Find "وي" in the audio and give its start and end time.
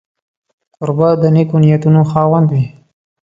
2.53-2.65